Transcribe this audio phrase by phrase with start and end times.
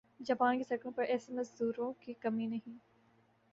[0.19, 2.77] Japan کی سڑکوں پر ایسے مزدوروں کی کمی نہیں